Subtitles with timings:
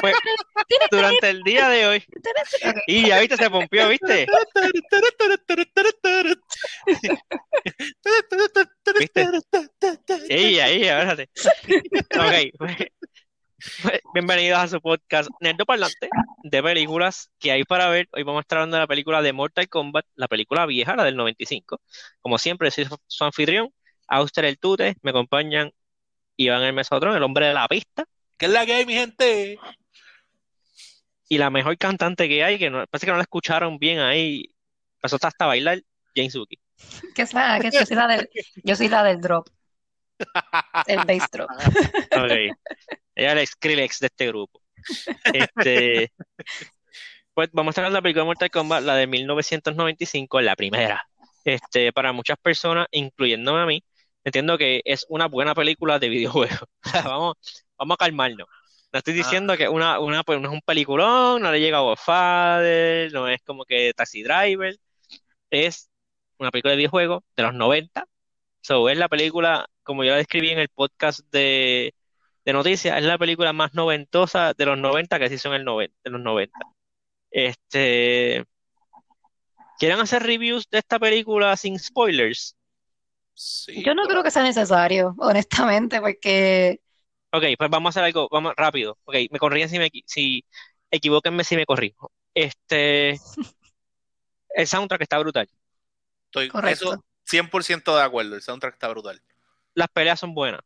[0.00, 0.14] Pues,
[0.90, 2.04] durante el día de hoy.
[2.86, 4.26] Y ya viste, se pompió, ¿viste?
[8.98, 9.26] ¿Viste?
[10.28, 11.28] Ella, espérate.
[12.18, 12.76] Ok, pues,
[13.82, 16.08] pues, bienvenidos a su podcast Nerdo Parlante
[16.42, 18.08] de películas que hay para ver.
[18.12, 21.04] Hoy vamos a estar hablando de la película de Mortal Kombat, la película vieja, la
[21.04, 21.80] del 95.
[22.20, 23.72] Como siempre, soy su anfitrión,
[24.08, 25.72] Auster el Tute, me acompañan
[26.36, 28.06] Iván el Mesotron, el hombre de la pista.
[28.40, 29.58] ¿Qué es la que hay, mi gente?
[31.28, 34.54] Y la mejor cantante que hay, que no, parece que no la escucharon bien ahí,
[34.98, 35.82] pasó hasta bailar,
[36.16, 36.58] Jane Suki.
[37.14, 38.30] ¿Qué es la, que es- yo, soy la del,
[38.64, 39.46] yo soy la del drop.
[40.86, 41.50] El bass drop.
[42.16, 42.56] Ok.
[43.14, 44.62] Ella es la Skrillex de este grupo.
[45.34, 46.10] Este,
[47.34, 50.56] pues vamos a estar hablando de la película de Mortal Kombat, la de 1995, la
[50.56, 51.06] primera.
[51.44, 53.84] Este, para muchas personas, incluyéndome a mí,
[54.24, 56.62] entiendo que es una buena película de videojuegos.
[56.86, 57.36] O sea, vamos,
[57.80, 58.46] vamos a calmarnos.
[58.92, 61.80] No estoy diciendo que una, una, pues, no es un peliculón, no le llega a
[61.80, 64.76] Godfather, no es como que Taxi Driver.
[65.50, 65.88] Es
[66.38, 68.06] una película de videojuegos de los 90.
[68.60, 71.94] So, es la película, como yo la describí en el podcast de,
[72.44, 75.64] de noticias, es la película más noventosa de los 90 que se hizo en el
[75.64, 76.58] 90, de los 90.
[77.30, 78.44] Este,
[79.78, 82.56] ¿quieren hacer reviews de esta película sin spoilers?
[83.34, 86.80] Sí, Yo no creo que sea necesario, honestamente, porque
[87.32, 88.98] Ok, pues vamos a hacer algo, vamos rápido.
[89.04, 90.44] Ok, me corrigen si me si
[90.90, 92.10] equivóquenme si me corrijo.
[92.34, 93.10] Este,
[94.54, 95.48] el soundtrack está brutal.
[96.26, 96.92] Estoy Correcto.
[96.94, 98.34] eso 100% de acuerdo.
[98.36, 99.22] El soundtrack está brutal.
[99.74, 100.60] Las peleas son buenas.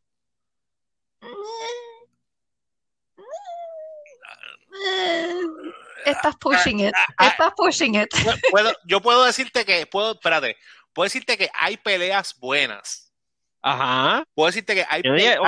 [6.06, 6.92] estás pushing it.
[7.18, 8.08] ah, Estás pushing it.
[8.12, 10.56] Pu- Puedo, yo puedo decirte que, puedo, espérate,
[10.92, 13.12] puedo decirte que hay peleas buenas.
[13.66, 14.24] Ajá.
[14.34, 15.38] Puedo decirte que hay, peleas,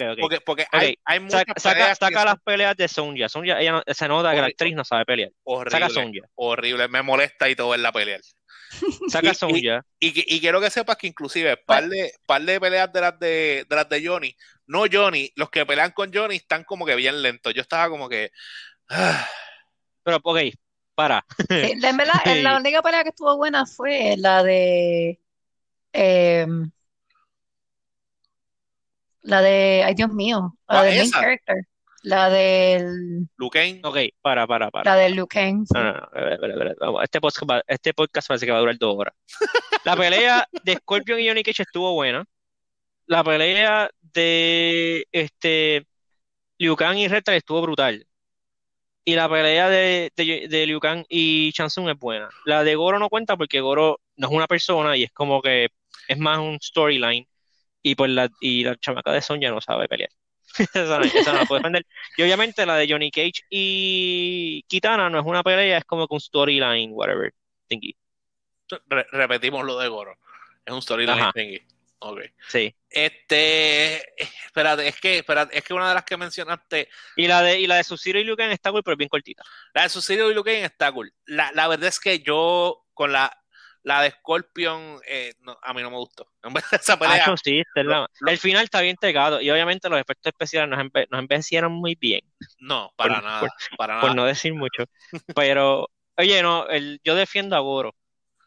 [0.00, 0.18] ok, ok.
[0.20, 3.28] porque, porque hay, hay muchas Saca, saca, peleas que saca son las peleas de Sonja.
[3.28, 5.30] Sonja, ella no- se nota que la actriz no sabe pelear.
[5.70, 6.20] Saca Sonja.
[6.34, 8.20] horrible, me molesta y todo verla pelear.
[9.08, 9.84] Saca Y- Sonja.
[10.00, 13.18] Y, que- y quiero que sepas que inclusive par de, par de peleas de las
[13.20, 14.34] de, de las de Johnny,
[14.66, 17.54] no Johnny, los que pelean con Johnny están como que bien lentos.
[17.54, 18.32] Yo estaba como que
[18.88, 19.28] ah,
[20.02, 20.38] Pero, ok,
[20.96, 21.24] para.
[21.48, 22.42] Sí, la- en verdad, Sí.
[22.42, 25.20] la única pelea que estuvo buena fue la de
[25.92, 26.70] em,
[29.24, 31.56] la de, ay Dios mío, la ¿Cuál del main character,
[32.02, 33.80] la del, Kang.
[33.82, 34.90] Ok, para, para, para.
[34.90, 35.64] la del Kang.
[35.74, 38.58] No, no, no, espera, espera, espera, vamos, Este podcast, va- este podcast parece que va
[38.58, 39.14] a durar dos horas.
[39.84, 42.24] La pelea de Scorpion y Johnny Cage estuvo buena.
[43.06, 45.86] La pelea de este
[46.58, 48.06] Liu Kang y Reptile estuvo brutal.
[49.06, 52.28] Y la pelea de, de, de Liu Kang y Shang Tsung es buena.
[52.46, 55.68] La de Goro no cuenta porque Goro no es una persona y es como que
[56.08, 57.26] es más un storyline.
[57.86, 60.10] Y pues la, y la chamaca de Sonja no sabe pelear.
[60.58, 61.86] Esa no, esa no la puedo defender.
[62.16, 66.14] Y obviamente la de Johnny Cage y Kitana no es una pelea, es como que
[66.14, 67.32] un storyline, whatever.
[67.68, 67.94] Thingy.
[68.88, 70.16] Re- repetimos lo de Goro.
[70.64, 71.60] Es un storyline thingy.
[71.98, 72.20] Ok.
[72.48, 72.74] Sí.
[72.88, 73.96] Este,
[74.46, 77.66] espérate, es que, espérate, es que una de las que mencionaste, Y la de, y
[77.66, 79.42] la de Sub-Zero y Liu Kang está cool, pero es bien cortita.
[79.74, 81.12] la de Suicidio y Liu Kang está cool.
[81.26, 83.36] La, la verdad es que yo con la,
[83.84, 86.26] la de Scorpion, eh, no, a mí no me gustó.
[86.72, 90.68] Esa pelea, sí, es lo- el final está bien tegado y obviamente los efectos especiales
[90.70, 92.20] nos, enve- nos envejecieron muy bien,
[92.58, 94.14] no, para por- nada, por- para por nada.
[94.16, 94.84] no decir mucho.
[95.36, 97.94] Pero, oye, no, el, yo defiendo a Goro.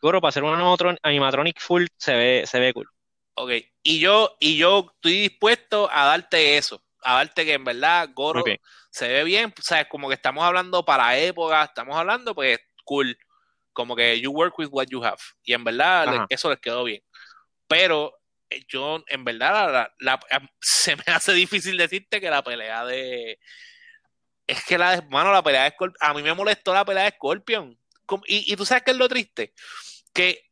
[0.01, 2.87] Goro para hacer un animatron- animatronic full se ve, se ve cool.
[3.35, 3.51] Ok,
[3.83, 8.43] y yo, y yo estoy dispuesto a darte eso, a darte que en verdad Goro
[8.89, 13.15] se ve bien, o sea, como que estamos hablando para época, estamos hablando, pues, cool,
[13.77, 16.25] como que you work with what you have, y en verdad Ajá.
[16.29, 17.03] eso les quedó bien,
[17.67, 18.11] pero
[18.49, 22.83] eh, yo, en verdad, la- la- la- se me hace difícil decirte que la pelea
[22.85, 23.37] de,
[24.47, 27.03] es que la, de- mano, la pelea de Scorpion, a mí me molestó la pelea
[27.03, 27.77] de Scorpion,
[28.25, 29.53] y, y tú sabes qué es lo triste,
[30.11, 30.43] que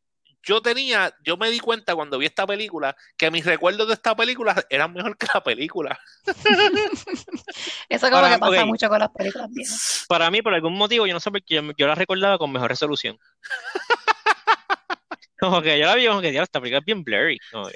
[0.43, 4.15] yo tenía, yo me di cuenta cuando vi esta película que mis recuerdos de esta
[4.15, 5.99] película eran mejor que la película.
[7.95, 10.05] Eso como Para- que pasa mucho con las películas viejas.
[10.07, 12.51] Para mí, por algún motivo, yo no sé por qué, yo, yo la recordaba con
[12.51, 13.17] mejor resolución.
[15.39, 17.37] Como que yo la vi como que, "Diablo, esta película es bien blurry.
[17.39, 17.75] Que-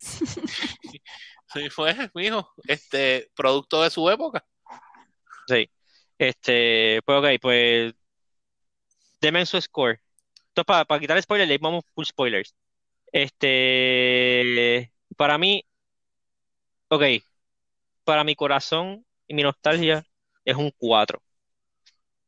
[1.52, 4.44] Sí, fue, mijo, este, producto de su época.
[5.48, 5.68] Sí.
[6.18, 7.94] Este, pues ok, pues.
[9.20, 9.98] Deme su score.
[10.48, 12.54] Entonces, para, para quitar spoilers, le vamos full spoilers.
[13.10, 14.92] Este.
[15.16, 15.64] para mí,
[16.88, 17.02] ok,
[18.04, 20.04] para mi corazón y mi nostalgia
[20.44, 21.22] es un 4.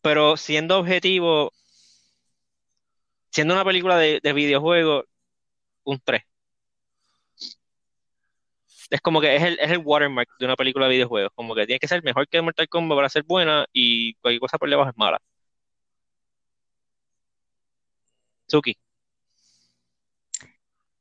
[0.02, 1.52] Pero siendo objetivo,
[3.30, 5.04] siendo una película de, de videojuego,
[5.84, 6.22] un 3.
[8.90, 11.32] Es como que es el, es el watermark de una película de videojuegos.
[11.34, 14.58] Como que tiene que ser mejor que Mortal Kombat para ser buena y cualquier cosa
[14.58, 15.20] por debajo es mala.
[18.48, 18.76] Suki.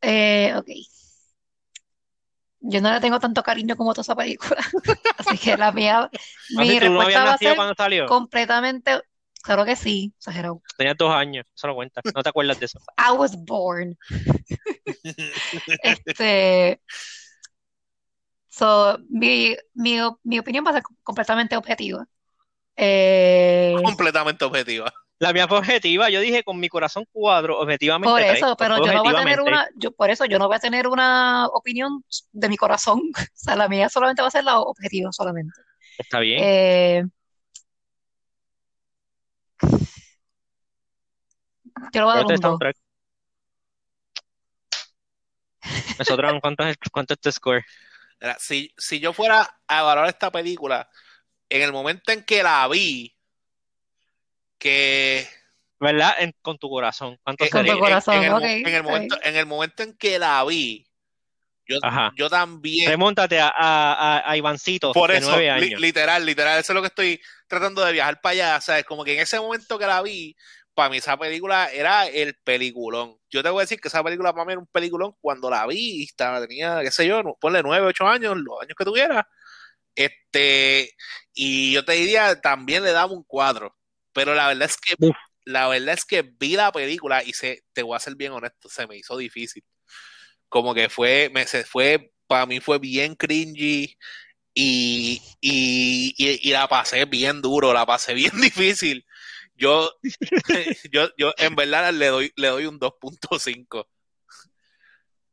[0.01, 0.69] Eh, ok.
[2.61, 4.57] Yo no le tengo tanto cariño como toda esa película.
[5.17, 6.09] Así que la mía,
[6.49, 8.05] mi ¿tú no habías respuesta va a nacido ser cuando salió?
[8.07, 9.01] completamente.
[9.43, 10.61] Claro que sí, exagerado.
[10.77, 12.01] Tenías dos años, eso no cuenta.
[12.15, 12.79] No te acuerdas de eso.
[12.97, 13.97] I was born.
[15.83, 16.79] Este.
[18.49, 22.05] So, mi, mi, mi opinión va a ser completamente objetiva.
[22.75, 24.91] Eh, Completamente objetiva.
[25.21, 28.83] La mía fue objetiva, yo dije con mi corazón cuadro, objetivamente por tres, eso, pero
[28.83, 31.45] yo no voy a tener una, yo, por eso yo no voy a tener una
[31.45, 33.01] opinión de mi corazón.
[33.21, 35.53] O sea, la mía solamente va a ser la objetiva solamente.
[35.99, 36.39] Está bien.
[36.43, 37.03] Eh,
[39.61, 39.69] yo
[41.93, 42.39] le voy a dar un 2.
[42.41, 42.77] soundtrack.
[45.99, 47.63] Nosotros, ¿cuánto es, cuánto es tu score?
[48.19, 50.89] Mira, si, si yo fuera a evaluar esta película,
[51.47, 53.15] en el momento en que la vi,
[54.61, 55.27] que
[55.79, 56.13] ¿Verdad?
[56.19, 57.17] En- con tu corazón.
[57.23, 59.97] ¿Cuánto en, Con tu en- corazón, en el, en el momento, en el momento en
[59.97, 60.87] que la vi,
[62.15, 65.81] yo, también, Remóntate a, a, a- a Ivancito por de eso, nueve li- años.
[65.81, 68.83] literal, literal, eso es lo que estoy tratando de viajar para allá, ¿sabes?
[68.83, 70.35] Como que en ese momento que la vi,
[70.73, 73.17] para mí esa película era el peliculón.
[73.29, 75.65] Yo te voy a decir que esa película para mí era un peliculón cuando la
[75.65, 79.27] vi, estaba, tenía, qué sé yo, ponle nueve, ocho años, los años que tuviera.
[79.95, 80.91] Este,
[81.33, 83.75] y yo te diría, también le daba un cuadro.
[84.13, 85.15] Pero la verdad es que, Uf.
[85.45, 88.69] la verdad es que vi la película y se, te voy a ser bien honesto,
[88.69, 89.63] se me hizo difícil.
[90.49, 93.97] Como que fue, me se fue, para mí fue bien cringy
[94.53, 99.05] y, y, y, y la pasé bien duro, la pasé bien difícil.
[99.55, 99.91] Yo,
[100.91, 103.87] yo, yo en verdad le doy, le doy un 2.5.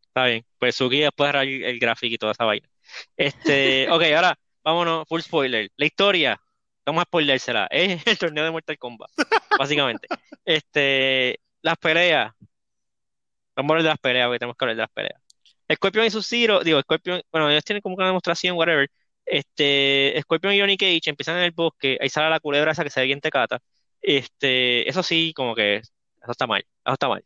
[0.08, 0.44] Está bien.
[0.58, 2.68] Pues Suki después hará el, el gráfico y toda esa vaina.
[3.16, 5.70] Este, ok, ahora vámonos, full spoiler.
[5.76, 6.40] La historia,
[6.88, 7.66] vamos a spoilersela.
[7.70, 9.10] Es el torneo de Mortal Kombat,
[9.58, 10.08] básicamente.
[10.44, 12.32] Este, las peleas.
[13.54, 15.20] Vamos a hablar de las peleas, porque tenemos que hablar de las peleas.
[15.74, 18.90] Scorpion y Sub-Zero, digo, Scorpion, bueno, ellos tienen como una demostración, whatever.
[19.26, 22.90] Este, Scorpion y Johnny Cage empiezan en el bosque, ahí sale la culebra esa que
[22.90, 23.60] se ve bien tecata.
[24.00, 25.92] Este, eso sí, como que eso
[26.30, 27.22] está mal, eso está mal.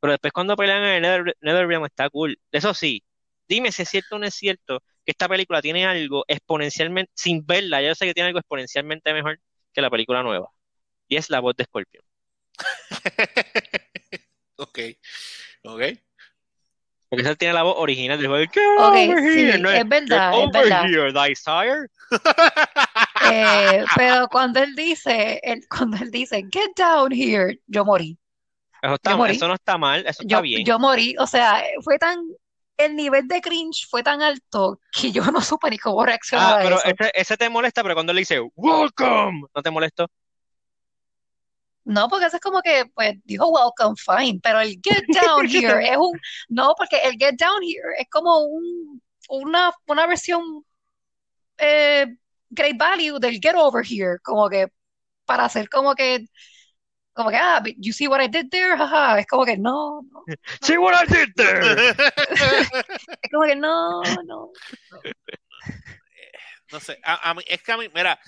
[0.00, 2.38] Pero después cuando pelean en el Nether, NetherRealm está cool.
[2.50, 3.04] Eso sí,
[3.48, 7.44] dime si es cierto o no es cierto que esta película tiene algo exponencialmente, sin
[7.46, 9.40] verla, yo sé que tiene algo exponencialmente mejor
[9.72, 10.48] que la película nueva.
[11.08, 12.04] Y es la voz de Scorpion.
[14.56, 14.78] ok,
[15.64, 15.82] ok.
[17.08, 18.44] Porque esa tiene la voz original del juego.
[18.52, 20.84] Get Ok, over sí, no es verdad, es over verdad.
[20.84, 21.86] here, thy sire.
[23.22, 28.18] Eh, pero cuando él dice, él, cuando él dice, get down here, yo morí.
[28.82, 29.36] Eso, está- Yo morí.
[29.36, 30.64] eso no está mal, eso está Yo, bien.
[30.64, 31.14] yo morí.
[31.18, 32.18] O sea, fue tan,
[32.84, 36.58] el nivel de cringe fue tan alto que yo no supe ni cómo reaccionar Ah,
[36.58, 36.88] a pero eso.
[36.88, 40.06] ese, ese te molesta, pero cuando le dice welcome, ¿no te molestó?
[41.84, 45.88] No, porque eso es como que, pues, dijo welcome, fine, pero el get down here
[45.88, 46.18] es un,
[46.48, 50.64] no, porque el get down here es como un, una, una versión
[51.58, 52.06] eh,
[52.50, 54.68] great value del get over here, como que
[55.26, 56.26] para hacer como que,
[57.20, 60.24] como que, ah, you see what I did there, jaja, es como que no, no,
[60.62, 61.60] See what I did there.
[63.22, 64.50] es como que no, no.
[66.72, 68.18] No sé, a, a mí, es que a mí, mira,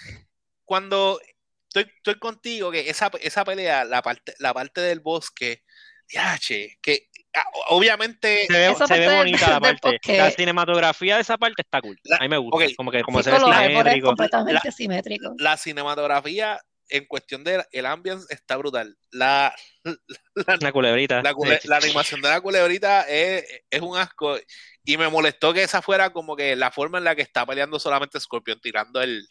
[0.64, 1.20] cuando
[1.68, 5.62] estoy, estoy contigo, que esa, esa pelea, la parte, la parte del bosque,
[6.08, 10.16] yache, que ah, obviamente, Se ve, se bonita la del parte.
[10.18, 11.96] La cinematografía de esa parte está cool.
[12.02, 12.66] La- A mí me gusta.
[12.76, 14.08] Como que como Sí, se ve simétrico.
[14.08, 15.32] completamente simétricos.
[15.38, 16.61] la cinematografía
[16.92, 18.96] en cuestión del el ambience está brutal.
[19.11, 21.22] La, la, Una culebrita.
[21.22, 24.37] la, cule- la animación de la culebrita es, es un asco.
[24.84, 27.78] Y me molestó que esa fuera como que la forma en la que está peleando
[27.78, 29.22] solamente Scorpion, tirando el.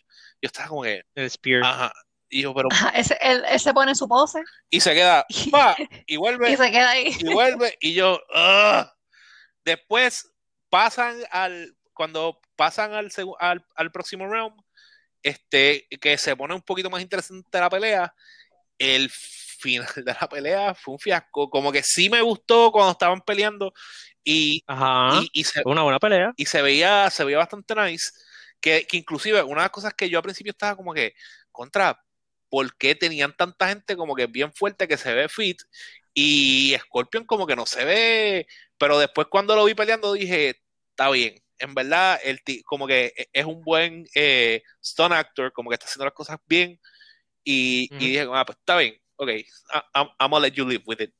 [0.41, 1.03] Yo estaba como que.
[1.15, 1.63] El spear.
[1.63, 1.93] Ajá.
[2.29, 2.69] Y yo, pero.
[2.71, 5.25] Ajá, ese, él, él se pone en su pose Y se queda.
[5.51, 5.75] ¡pa!
[6.07, 6.49] Y vuelve.
[6.51, 7.15] y se queda ahí.
[7.19, 8.87] y vuelve y yo ¡Ugh!
[9.65, 10.31] después
[10.69, 14.55] pasan al cuando pasan al, al, al próximo round
[15.23, 18.13] este que se pone un poquito más interesante la pelea
[18.77, 23.21] el final de la pelea fue un fiasco como que sí me gustó cuando estaban
[23.21, 23.73] peleando
[24.23, 25.19] y, Ajá.
[25.21, 26.33] y, y se, Una buena pelea.
[26.35, 28.11] y se veía se veía bastante nice
[28.59, 31.13] que, que inclusive una de las cosas que yo al principio estaba como que
[31.51, 31.99] contra
[32.49, 35.61] ¿por qué tenían tanta gente como que bien fuerte que se ve fit
[36.13, 38.47] y Scorpion como que no se ve
[38.77, 40.59] pero después cuando lo vi peleando dije
[40.91, 41.35] está bien.
[41.61, 45.85] En verdad, el como que e- es un buen eh, stunt actor, como que está
[45.85, 46.79] haciendo las cosas bien.
[47.43, 49.45] Y, y dije, ah, pues está bien, ok, I-
[49.93, 51.13] I'm, I'm gonna let you live with it.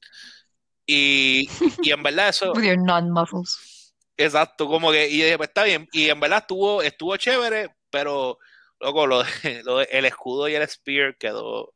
[0.85, 1.49] Y,
[1.81, 3.93] y en verdad eso, With your non-muscles.
[4.17, 5.87] exacto, como que, y dije, pues está bien.
[5.91, 8.37] Y en verdad estuvo, estuvo chévere, pero,
[8.79, 9.29] loco, lo de,
[9.63, 11.73] lo de- el escudo y el spear quedó.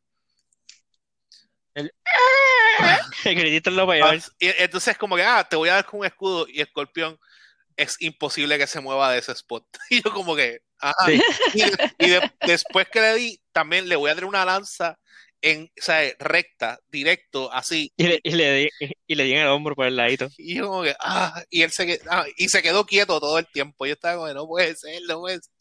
[3.26, 4.16] El gritito es lo peor.
[4.16, 7.18] Ah, y entonces como que, ah, te voy a dar con un escudo y Escorpión
[7.78, 9.66] es imposible que se mueva de ese spot.
[9.90, 11.06] Y yo como que, ajá.
[11.08, 11.22] Sí.
[11.54, 14.98] Y, de- y de- después que le di, también le voy a dar una lanza
[15.42, 17.92] en, o sea, recta, directo, así.
[17.98, 18.70] Y le, y le di,
[19.08, 20.28] y le di en el hombro por el ladito.
[20.38, 23.38] Y yo como que, ah, y él se, que- ah, y se quedó quieto todo
[23.40, 23.86] el tiempo.
[23.86, 25.52] Yo estaba como, no puede ser, no puede ser.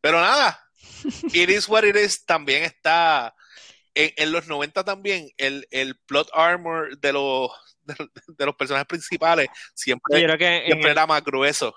[0.00, 0.58] Pero nada,
[1.34, 3.34] It is what it is también está
[3.94, 7.50] en, en los 90 también el, el plot armor de los
[7.98, 11.74] de, de los personajes principales Yo siempre, creo que en, siempre el- era más grueso.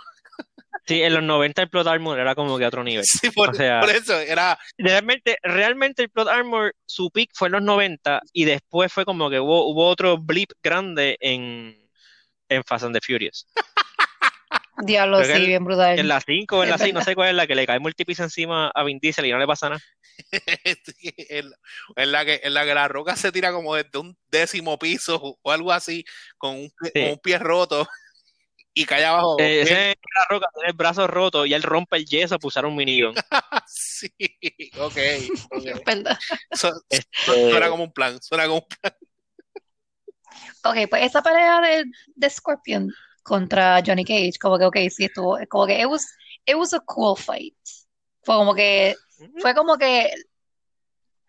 [0.86, 3.06] sí, en los 90 el plot armor era como que a otro nivel.
[3.06, 7.48] Sí, por, O sea- por eso era Realmente, realmente el plot armor, su peak fue
[7.48, 11.78] en los 90 y después fue como que hubo, hubo otro blip grande en,
[12.50, 13.46] en Fast and the Furious.
[14.86, 16.00] Diablo, sí, el- bien brutal.
[16.00, 17.80] En la 5 o en la 6, no sé cuál es la que le cae
[17.80, 19.82] multipiso encima a Vin Diesel y no le pasa nada.
[21.30, 21.52] en,
[21.96, 25.38] en la que en la que la roca se tira como desde un décimo piso
[25.42, 26.04] o algo así
[26.38, 27.02] con un, pie- Sí.
[27.02, 27.88] con un pie roto
[28.74, 29.38] y cae abajo.
[29.40, 32.48] Eh, ese es la roca tiene el brazo roto y él rompe el yeso para
[32.48, 33.14] usar un minigun.
[33.68, 34.12] sí,
[34.80, 34.98] ok,
[35.52, 35.66] ok.
[35.66, 36.18] Es verdad.
[36.52, 37.06] Su- Este,
[37.52, 38.94] suena como un plan, suena como un plan.
[40.66, 42.90] Ok, pues esa pelea de, de Scorpion
[43.22, 46.08] contra Johnny Cage, como que, ok, sí estuvo, como que it was,
[46.46, 47.56] it was a cool fight.
[48.24, 48.96] Fue como que,
[49.38, 50.12] fue como que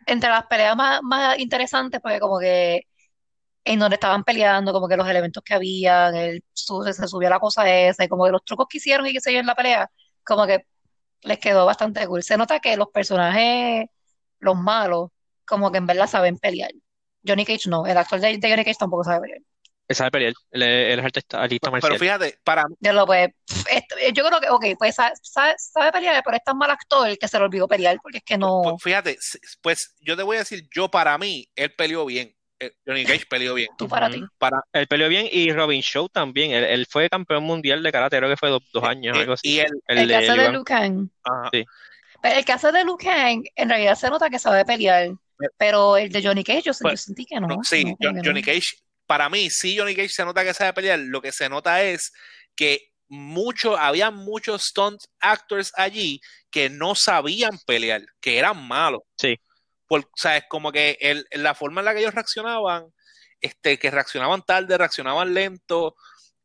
[0.06, 2.82] entre las peleas más, más interesantes, porque como que
[3.64, 7.40] en donde estaban peleando, como que los elementos que habían, el, su- se subió la
[7.40, 9.54] cosa esa, y como que los trucos que hicieron y que se yo en la
[9.56, 9.90] pelea,
[10.24, 10.66] como que
[11.22, 12.22] les quedó bastante cool.
[12.24, 13.86] Se nota que los personajes,
[14.40, 15.10] los malos,
[15.46, 16.72] como que en verdad saben pelear.
[17.26, 19.42] Johnny Cage no, el actor de Johnny Cage tampoco sabe pelear.
[19.86, 21.98] Él sabe pelear, él, es- él es artista, artista Pero marcial.
[21.98, 23.28] fíjate, para mí, Ya lo pues,
[23.70, 27.16] este- yo creo que, ok, pues sa- sa- sabe, pelear, pero es tan mal actor
[27.18, 29.18] que se le olvidó pelear, porque es que no, pues, fíjate,
[29.60, 32.34] pues yo te voy a decir, yo para mí, él peleó bien.
[32.60, 33.68] Eh, Johnny Cage peleó bien.
[33.76, 34.22] tú para ti.
[34.38, 36.52] Para, Él peleó bien y Robin Shaw también.
[36.52, 39.32] Él, él fue campeón mundial de karate, creo que fue dos, dos años, eh, algo
[39.32, 39.48] así.
[39.54, 41.64] y él, El El que de hace de Liu Kang, ajá, Sí.
[42.22, 45.10] pero el que hace de Liu Kang, en realidad se nota que sabe pelear,
[45.58, 48.40] pero el de Johnny Cage, yo, yo Pues, sentí que no, no, sí, no, Johnny
[48.40, 48.46] no.
[48.46, 50.98] Cage, para mí, sí, Johnny Cage se nota que sabe pelear.
[50.98, 52.12] Lo que se nota es
[52.56, 56.20] que mucho, había muchos stunt actors allí
[56.50, 59.02] que no sabían pelear, que eran malos.
[59.18, 59.38] Sí.
[59.86, 62.86] Por, o sea, es como que el, la forma en la que ellos reaccionaban,
[63.40, 65.94] este, que reaccionaban tarde, reaccionaban lento,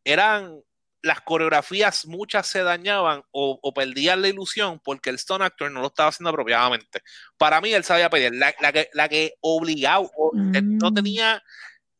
[0.04, 0.62] eran
[1.01, 5.80] las coreografías, muchas se dañaban o, o perdían la ilusión porque el stunt actor no
[5.80, 7.00] lo estaba haciendo apropiadamente.
[7.38, 8.34] Para mí, él sabía pelear.
[8.34, 10.94] La, la que, la que obligado, o- él no Mm.
[10.94, 11.42] tenía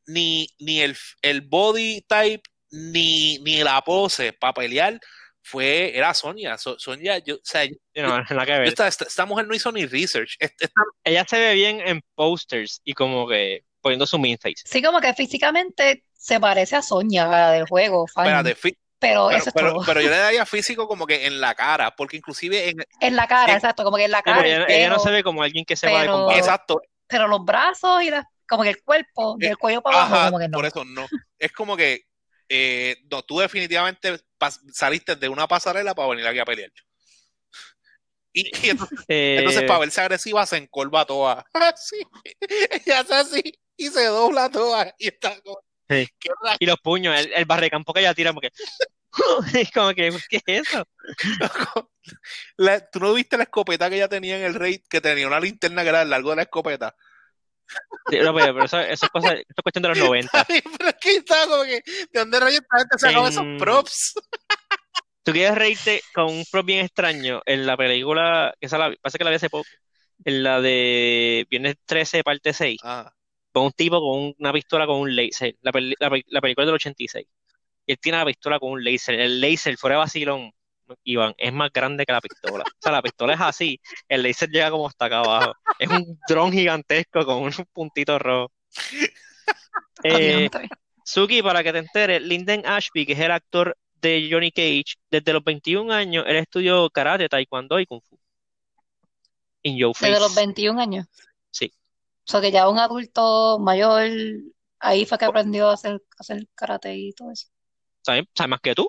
[0.10, 5.00] ni, ni el, el body type ni, ni la pose para pelear,
[5.42, 6.58] fue, era Sonia.
[6.58, 8.63] So- Sonia, yo, o sea, yo- que yo ver.
[8.68, 10.36] esta, esta- esta mujer no hizo ni research.
[10.39, 14.63] Esta- esta- Ella se ve bien en posters y como que poniendo su mean face.
[14.66, 19.28] Sí, como que físicamente se parece a Sonya, la del juego, fine, espérate, fi- pero
[19.28, 19.86] pero, eso es pero, todo.
[19.86, 23.25] pero yo le daría físico como que en la cara, porque inclusive en, En la
[23.28, 25.63] cara, en- exacto, como que en la cara, ella, ella no se ve como alguien
[25.66, 26.39] que se va de combate.
[26.39, 30.25] exacto, pero los brazos y las, como que el cuerpo, del cuello para abajo, ajá,
[30.27, 30.58] como que no.
[30.58, 31.08] por eso no.
[31.38, 32.03] Es como que
[32.50, 34.20] eh, no, tú definitivamente
[34.74, 36.72] saliste de una pasarela para venir aquí a pelear.
[38.34, 41.46] Y, y entonces, Eh, entonces, para verse agresiva se encorva toda.
[41.53, 41.98] Así.
[42.86, 44.94] Ella hace así y se dobla toda.
[44.98, 46.08] Y está como, Sí.
[46.20, 48.51] ¿qué ra- y los puños, el, el barrecampo que ella tira, porque.
[49.56, 50.88] es como que, ¿qué es eso?
[52.58, 54.82] La- ¿Tú no viste la escopeta que ella tenía en el raid?
[54.89, 56.96] Que tenía una linterna que era el largo de la escopeta.
[58.09, 60.45] Sí, no, pero, pero eso, eso es cosa, eso es cuestión de los 90.
[60.47, 64.13] Pero es que estaba como que, ¿de dónde rayos esta gente sacó esos props?
[65.23, 69.17] ¿Tú quieres reírte con un prop bien extraño en la película, que esa la, parece
[69.17, 69.67] que la vi hace poco,
[70.25, 73.11] en la de Viernes 13, parte 6, Ah,
[73.51, 77.25] con un tipo con una pistola con un laser, la, la, la película del 86.
[77.85, 79.19] Y él tiene la pistola con un laser.
[79.19, 80.51] El laser, fuera de vacilón,
[81.03, 82.63] Iván, es más grande que la pistola.
[82.63, 85.53] O sea, la pistola es así, el laser llega como hasta acá abajo.
[85.77, 88.51] Es un dron gigantesco con un puntito rojo.
[90.01, 90.50] Ah, Eh.
[91.03, 95.34] Suki, para que te enteres, Lyndon Ashby, que es el actor de Johnny Cage, desde
[95.34, 98.17] los 21 años, él estudió karate, taekwondo y kung fu.
[99.63, 100.12] In your face.
[100.12, 101.08] Desde los 21 años.
[101.51, 101.74] Sí.
[102.27, 104.10] O sea, que ya un adulto mayor,
[104.79, 107.48] ahí fue que aprendió a hacer, a hacer karate y todo eso.
[108.03, 108.25] ¿Sabes?
[108.36, 108.88] ¿Sabes más que tú?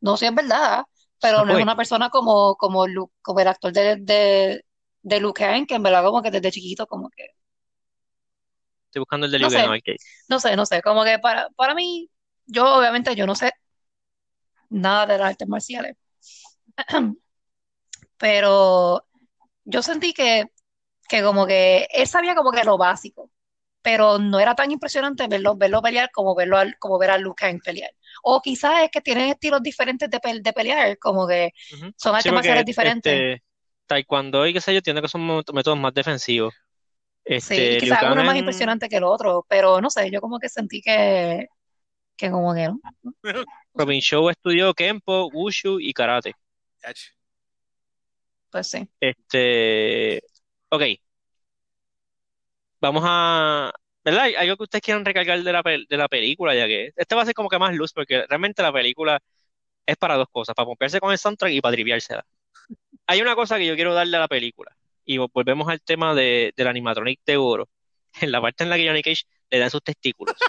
[0.00, 0.84] No si es verdad,
[1.24, 4.64] pero no es Pues, una persona como, como, Luke- como el actor de, de,
[5.02, 7.26] de Luke Kang, que en verdad como que desde chiquito como que,
[8.86, 9.76] estoy buscando el de no Liu Kang sé,
[10.28, 12.10] no sé, no sé, como que para, para mí,
[12.46, 13.52] yo obviamente yo no sé
[14.70, 15.96] nada de las artes marciales,
[18.18, 19.06] pero
[19.64, 20.46] yo sentí que,
[21.08, 23.30] que como que él sabía como que lo básico,
[23.82, 27.34] pero no era tan impresionante verlo, verlo pelear como verlo al- como ver a Liu
[27.36, 27.92] Kang pelear.
[28.24, 31.52] O quizás es que tienen estilos diferentes de, pe- de pelear, como que
[31.96, 33.26] son Sí, artes marciales porque diferentes.
[33.28, 33.42] este,
[33.86, 36.54] Taekwondo y qué sé yo, tiene que son métodos más defensivos.
[37.36, 40.38] Sí, Este, quizás uno es más impresionante que el otro, pero no sé, yo como
[40.38, 41.48] que sentí que,
[42.16, 42.80] que como que no.
[43.74, 46.32] Robin Show estudió Kempo, Wushu y Karate.
[48.50, 48.88] Pues sí.
[49.00, 50.20] Este,
[50.70, 50.82] ok,
[52.80, 53.72] vamos a,
[54.04, 54.24] ¿verdad?
[54.24, 57.14] Hay Algo que ustedes quieran recargar de la, pel- de la película, ya que este
[57.14, 59.20] va a ser como que más luz, porque realmente la película
[59.86, 62.24] es para dos cosas, para pompearse con el soundtrack y para triviársela.
[63.06, 66.14] Hay una cosa que yo quiero darle a la película, y vo- volvemos al tema
[66.14, 67.68] de, del animatronic de oro,
[68.20, 70.36] en la parte en la que Johnny Cage le dan sus testículos.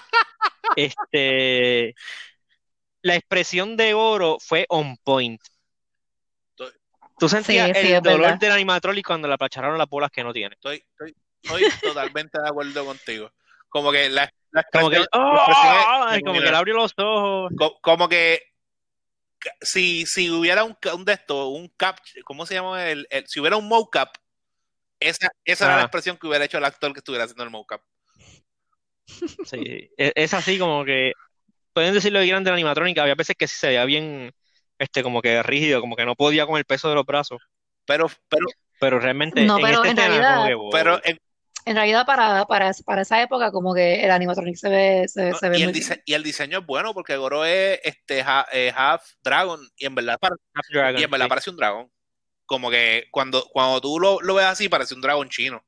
[0.76, 1.94] Este,
[3.00, 5.40] la expresión de oro fue on point.
[7.18, 8.38] Tú sentías Sí, sí, el dolor verdad.
[8.38, 10.54] del animatronic cuando le aplacharon las bolas que no tiene.
[10.54, 13.30] estoy, estoy, estoy totalmente de acuerdo contigo.
[13.68, 16.06] Como que la, la Como que, ¡oh!
[16.24, 17.52] como que le abrió los ojos.
[17.58, 18.40] Co- como que
[19.60, 22.88] si, si hubiera un, un de estos, un cap, ¿cómo se llama?
[22.88, 24.08] El, el- si hubiera un mocap,
[24.98, 25.84] esa, esa era la Ah.
[25.84, 27.82] expresión que hubiera hecho el actor que estuviera haciendo el mocap.
[29.44, 31.12] Sí, es, es así como que
[31.72, 34.32] pueden decir lo que quieran de la animatrónica, había veces que sí se veía bien,
[34.78, 37.40] este, como que rígido, como que no podía con el peso de los brazos,
[37.86, 38.46] Pero, pero,
[38.80, 40.70] pero realmente No, en pero esta en realidad- como que, wow.
[40.72, 41.20] pero en-
[41.66, 45.36] En realidad para, para, para esa época como que el animatronic se ve, se, no,
[45.36, 46.02] se ve y, el muy dise- bien.
[46.04, 49.94] y el diseño es bueno porque Goro es este ha- eh, half dragon y en
[49.94, 50.18] verdad
[50.68, 51.30] Dragon, y en verdad sí.
[51.30, 51.92] parece un dragón.
[52.46, 55.64] Como que cuando, cuando tú lo, lo ves así parece un dragón chino.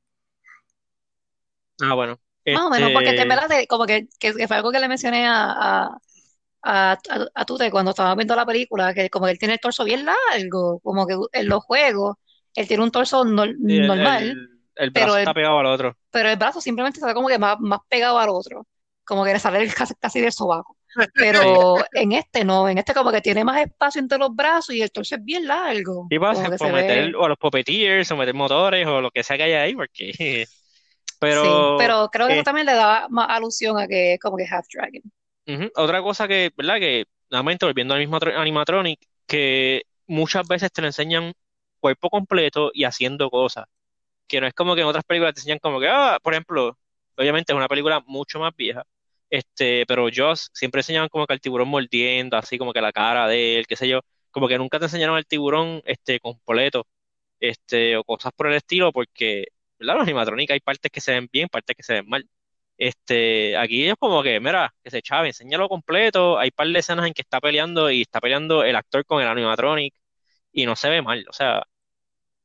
[1.81, 2.19] Ah, bueno.
[2.49, 4.87] Más o menos, porque Este, en verdad como que, que, que fue algo que le
[4.87, 5.97] mencioné a, a,
[6.63, 9.59] a, a, a Tute cuando estábamos viendo la película, que como que él tiene el
[9.61, 12.17] torso bien largo, como que en los juegos,
[12.55, 13.23] él tiene un torso
[13.65, 15.97] sí, normal, el, el pero brazo el- está pegado al otro.
[16.11, 18.65] pero el brazo simplemente está como que más, más pegado al otro,
[19.03, 20.75] como que le sale el casi, casi del sobaco.
[21.13, 24.81] Pero en este no, en este como que tiene más espacio entre los brazos y
[24.81, 27.15] el torso es bien largo, Y vas a meter ve...
[27.15, 30.47] o a los puppeteers o meter motores o lo que sea que haya ahí, porque...
[31.05, 31.75] Sí, Pero...
[31.77, 34.45] pero creo que eso eh, también le da más alusión a que es como que
[34.49, 35.01] Half Dragon.
[35.75, 36.79] Otra cosa que, ¿verdad?
[36.79, 41.33] Que, nuevamente, volviendo al mismo atro- animatronic, que muchas veces te lo enseñan
[41.79, 43.65] cuerpo completo y haciendo cosas.
[44.29, 46.77] Que no es como que en otras películas te enseñan como que, ah, por ejemplo,
[47.17, 48.83] obviamente es una película mucho más vieja,
[49.29, 53.27] este, pero Jaws siempre enseñaban como que al tiburón mordiendo, así como que la cara
[53.27, 56.87] de él, qué sé yo, como que nunca te enseñaron al tiburón, este, completo,
[57.39, 59.47] este, o cosas por el estilo, porque,
[59.79, 59.95] ¿verdad?
[59.95, 62.27] Los animatronic hay partes que se ven bien, partes que se ven mal.
[62.77, 66.39] Este, aquí es como que, mira, que se chave, enséñalo completo.
[66.39, 69.27] Hay par de escenas en que está peleando y está peleando el actor con el
[69.27, 69.93] animatronic
[70.51, 71.63] y no se ve mal, o sea,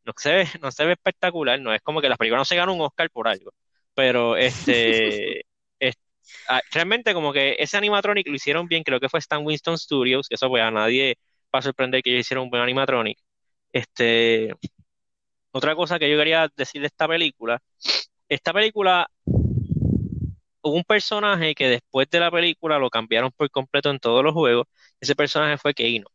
[0.05, 2.57] no se ve, no se ve espectacular, no es como que las películas no se
[2.57, 3.53] ganan un Oscar por algo,
[3.95, 5.41] pero este,
[5.79, 5.97] es-
[6.49, 10.29] ah, realmente como que ese animatronic lo hicieron bien, creo que fue Stan Winston Studios,
[10.29, 11.17] que eso pues a nadie
[11.55, 13.19] va a sorprender que ellos hicieron un buen animatronic.
[13.73, 14.53] Este,
[15.53, 17.61] otra cosa que yo quería decir de esta película,
[18.29, 19.09] esta película
[20.63, 24.33] hubo un personaje que después de la película lo cambiaron por completo en todos los
[24.33, 24.67] juegos.
[25.01, 26.07] Ese personaje fue Keino.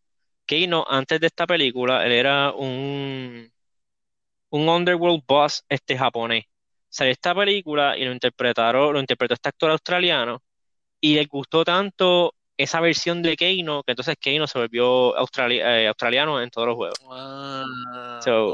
[0.45, 3.51] Keino, antes de esta película, él era un,
[4.51, 6.45] un Underworld boss este, japonés.
[6.89, 10.41] Salió esta película y lo interpretaron, lo interpretó este actor australiano
[10.99, 15.87] y le gustó tanto esa versión de Keino que entonces Keino se volvió australi- eh,
[15.87, 16.99] australiano en todos los juegos.
[17.09, 18.53] Ah, So.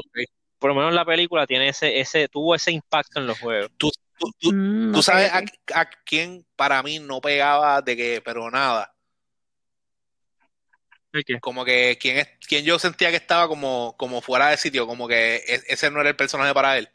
[0.58, 3.70] Por lo menos la película tiene ese, ese, tuvo ese impacto en los juegos.
[3.76, 5.42] Tú, tú- tú- Mm, tú sabes a,
[5.74, 8.94] a quién para mí no pegaba de que, pero nada.
[11.40, 15.06] Como que quién es, quién yo sentía que estaba como, como fuera de sitio, como
[15.08, 16.88] que e- ese no era el personaje para él.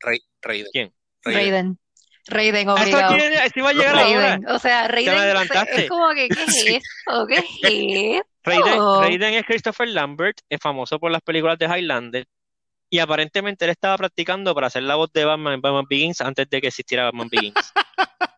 [0.00, 0.68] Rey, Raiden.
[0.72, 0.92] ¿Quién?
[1.24, 1.78] Raiden.
[2.26, 3.14] Raiden, Ah, eso obligado.
[3.14, 4.04] aquí- sí va a llegar ahora.
[4.36, 4.48] Raiden.
[4.48, 5.14] O sea, Raiden
[5.48, 6.74] se- es como que, ¿qué es Sí.
[6.76, 7.26] esto?
[7.26, 7.44] ¿Qué es
[8.44, 9.00] Raiden, esto?
[9.02, 12.26] Raiden es Christopher Lambert, es famoso por las películas de Highlander.
[12.90, 16.48] Y aparentemente él estaba practicando para hacer la voz de Batman en Batman Begins antes
[16.48, 17.54] de que existiera Batman Begins.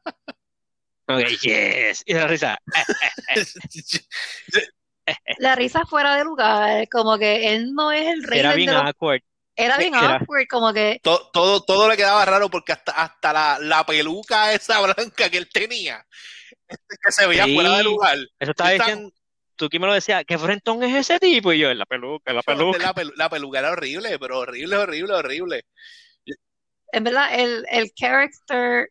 [1.08, 2.02] Ok, yes.
[2.06, 2.58] Y la risa.
[5.38, 8.76] La risa fuera de lugar, como que él no es el Era Raiden bien de
[8.76, 9.20] awkward.
[9.54, 10.98] Era bien era- awkward, como que...
[11.02, 15.38] todo, todo, todo le quedaba raro porque hasta, hasta la, la peluca esa blanca que
[15.38, 16.04] él tenía,
[16.68, 17.54] este, que se veía Sí.
[17.54, 18.16] fuera de lugar.
[18.38, 19.14] Eso estaba Está- diciendo,
[19.54, 21.52] Tuki me lo decía, ¿qué frentón es ese tipo?
[21.52, 22.78] Y yo, la peluca, la peluca.
[22.78, 25.62] La, pelu- la peluca era horrible, pero horrible, horrible, horrible.
[26.92, 28.90] En verdad, el, el character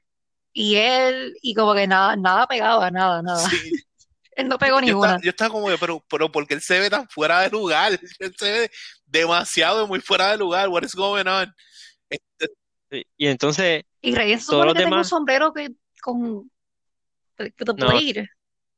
[0.57, 3.47] y él, y como que nada, nada pegaba, nada, nada.
[3.49, 3.71] Sí.
[4.37, 5.07] Él no pegó Yo ninguna.
[5.11, 7.49] estaba, yo estaba como, que, pero, pero ¿por qué él se ve tan fuera de
[7.49, 7.93] lugar?
[8.19, 8.71] Él se ve
[9.05, 10.67] demasiado muy fuera de lugar.
[10.67, 11.53] What is going on?
[12.09, 15.69] Este, Y entonces, Y Rey se todos supone que tenga un demás- sombrero que,
[16.01, 16.49] con
[17.37, 17.73] the No.
[17.75, 18.27] blade.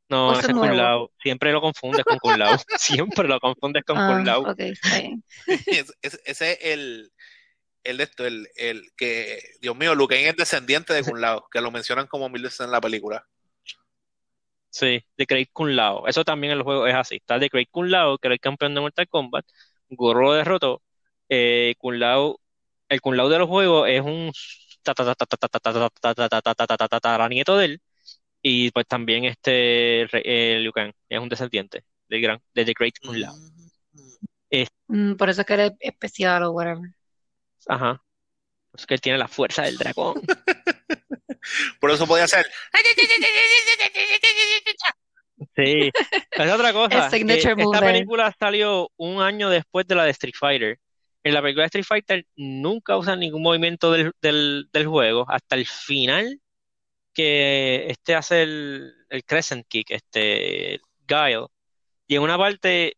[0.10, 0.70] no, ¿O ese ese es nuevo?
[0.70, 1.12] Kun Lao.
[1.24, 2.58] Siempre lo confundes con Kun Lao.
[2.78, 4.42] Siempre lo confundes con Ah, Kun Lao.
[4.42, 5.24] ok, está bien.
[5.48, 7.12] es- es- ese es el,
[7.84, 11.48] el de esto, el, el que, Dios mío, Luke Kane es descendiente de Kun Lao,
[11.52, 13.26] que lo mencionan como mil veces en la película.
[14.70, 16.08] Sí, de Great Kun Lao.
[16.08, 17.16] Eso también en el juego es así.
[17.16, 19.46] Está de Great Kun Lao, que era el campeón de Mortal Kombat.
[19.90, 20.82] Goro lo derrotó.
[21.30, 22.40] Eh, Kun Lao,
[22.90, 24.32] el Kun Lao de los juegos es un
[26.90, 27.82] tataranieto de él.
[28.42, 33.00] Y pues también este eh, Liu Kang es un descendiente del gran, de The Great
[33.04, 33.34] Kun Lao.
[34.88, 36.90] Mm, por eso es que él es especial o whatever.
[37.68, 38.02] Ajá.
[38.76, 40.22] Es que él tiene la fuerza del dragón.
[41.80, 42.46] Por eso podía ser.
[45.56, 45.92] Sí,
[46.32, 47.10] es otra cosa.
[47.28, 50.80] Que esta película salió un año después de la de Street Fighter.
[51.24, 55.56] En la película de Street Fighter nunca usan ningún movimiento del, del, del juego hasta
[55.56, 56.40] el final
[57.14, 61.48] que este hace el, el Crescent Kick, este Guile.
[62.08, 62.98] Y en una parte,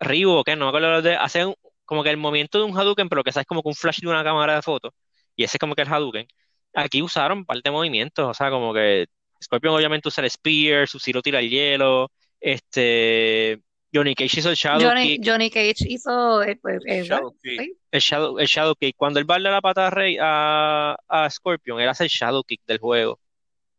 [0.00, 1.54] Ryu, o qué, no me acuerdo de, hace un-
[1.84, 4.08] como que el movimiento de un Hadouken, pero que sabes como que un flash de
[4.08, 4.92] una cámara de fotos.
[5.36, 6.26] Y ese es como que el Hadouken.
[6.74, 9.06] Aquí usaron un par de movimientos, o sea, como que
[9.42, 13.60] Scorpion obviamente usa el Spear, Sub-Zero tira el hielo, este
[13.92, 17.32] Johnny Cage hizo el Shadow Johnny, Kick, Johnny Cage hizo eh, pues, eh, Shadow?
[17.42, 17.76] Kick.
[17.92, 18.96] El Shadow, el Shadow Kick.
[18.96, 22.10] Cuando él va a darle la pata a, Rey, a, a Scorpion, él hace el
[22.10, 23.20] Shadow Kick del juego.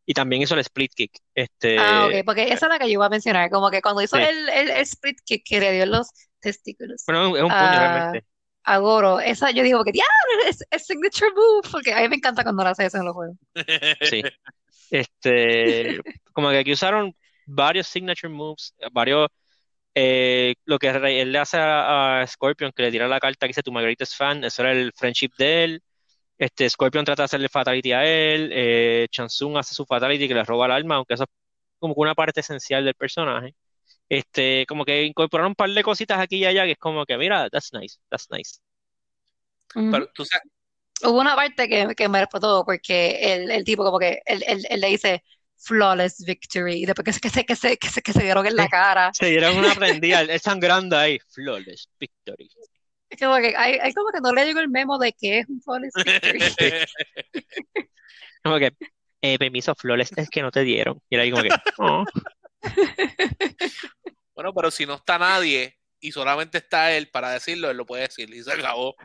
[0.05, 1.11] Y también hizo el Split Kick.
[1.33, 4.01] Este, Ah, ok, porque esa es la que yo iba a mencionar, como que cuando
[4.03, 4.23] hizo Sí.
[4.23, 6.07] el, el, el split kick que le dio en los
[6.45, 8.25] testículos Bueno, es un puño Ah, realmente.
[8.63, 12.15] a Goro, esa yo digo que diablo, es, es signature move, porque a mí me
[12.17, 13.37] encanta cuando lo hace eso en los juegos.
[14.01, 14.23] Sí.
[14.89, 15.99] Este,
[16.33, 19.29] como que aquí usaron varios signature moves, varios,
[19.95, 23.49] eh, lo que él le hace a, a Scorpion, que le tira la carta que
[23.49, 25.83] dice tu my greatest fan, eso era el friendship de él.
[26.37, 30.43] Este, Scorpion trata de hacerle fatality a él, eh, Chansung hace su fatality que le
[30.45, 31.29] roba el alma, aunque eso es
[31.79, 33.55] como que una parte esencial del personaje.
[34.09, 37.17] Este, como que incorporaron un par de cositas aquí y allá que es como que,
[37.17, 38.59] mira, that's nice, that's nice.
[39.73, 40.49] Pero tú sabes,
[41.03, 44.65] Hubo una parte que, que me todo porque el, el tipo como que él, él-
[44.69, 45.23] él le dice
[45.57, 48.67] flawless victory y después que se, que se, que se, que se, dieron en la
[48.67, 49.11] cara.
[49.13, 52.49] Se dieron una prendida, él sangrando ahí, flawless victory.
[53.09, 55.49] Es como que hay, hay como que no le llegó el memo de que es
[55.49, 56.39] un flawless victory.
[58.43, 58.73] Como que,
[59.21, 61.01] eh, permiso, flores, es que no te dieron.
[61.09, 62.05] Y era ahí como que, oh.
[64.35, 68.03] Bueno, pero si no está nadie y solamente está él para decirlo, él lo puede
[68.03, 68.95] decir y se acabó.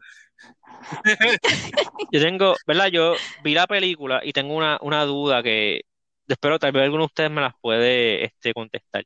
[2.12, 2.88] Yo tengo, ¿verdad?
[2.88, 5.82] Yo vi la película y tengo una, una duda que
[6.26, 9.04] espero tal vez alguno de ustedes me las puede este, contestar.